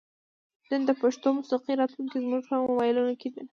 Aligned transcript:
نن 0.69 0.81
د 0.89 0.91
پښتو 1.01 1.27
موسیقۍ 1.37 1.73
راتلونکې 1.81 2.17
زموږ 2.23 2.41
په 2.49 2.55
موبایلونو 2.65 3.13
کې 3.21 3.29
ده. 3.33 3.41